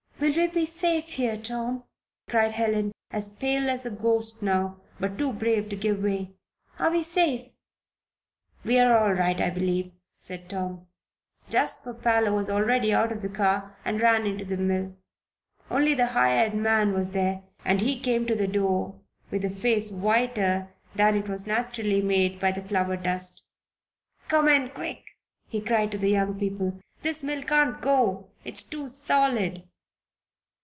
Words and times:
"Will 0.21 0.35
we 0.35 0.45
be 0.45 0.65
safe 0.67 1.05
here, 1.13 1.35
Tom?" 1.35 1.83
cried 2.29 2.51
Helen, 2.51 2.91
as 3.09 3.27
pale 3.27 3.69
as 3.71 3.85
a 3.87 3.91
ghost 3.91 4.43
now, 4.43 4.77
but 4.99 5.17
too 5.17 5.33
brave 5.33 5.67
to 5.69 5.75
give 5.75 6.01
way. 6.03 6.35
"Are 6.77 6.91
we 6.91 7.01
safe?" 7.01 7.49
"We're 8.63 8.95
all 8.95 9.13
right, 9.13 9.41
I 9.41 9.49
believe," 9.49 9.91
said 10.19 10.47
Tom. 10.47 10.85
Jasper 11.49 11.95
Parloe 11.95 12.35
was 12.35 12.51
already 12.51 12.93
out 12.93 13.11
of 13.11 13.23
the 13.23 13.29
car 13.29 13.75
and 13.83 13.99
ran 13.99 14.27
into 14.27 14.45
the 14.45 14.57
mill. 14.57 14.95
Only 15.71 15.95
the 15.95 16.05
hired 16.13 16.53
man 16.53 16.93
was 16.93 17.11
there, 17.13 17.41
and 17.65 17.81
he 17.81 17.99
came 17.99 18.27
to 18.27 18.35
the 18.35 18.47
door 18.47 19.01
with 19.31 19.43
a 19.43 19.49
face 19.49 19.91
whiter 19.91 20.71
than 20.93 21.15
it 21.15 21.27
was 21.29 21.47
naturally 21.47 22.01
made 22.03 22.39
by 22.39 22.51
the 22.51 22.61
flour 22.63 22.95
dust. 22.95 23.43
"Come 24.27 24.47
in, 24.47 24.69
quick!" 24.69 25.03
he 25.49 25.59
cried 25.59 25.89
to 25.91 25.97
the 25.97 26.11
young 26.11 26.39
people. 26.39 26.79
"This 27.01 27.23
mill 27.23 27.41
can't 27.41 27.81
go 27.81 28.29
it's 28.45 28.61
too 28.63 28.87
solid." 28.87 29.63